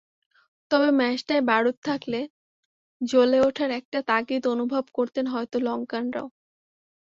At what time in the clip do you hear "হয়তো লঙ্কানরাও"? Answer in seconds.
5.27-6.27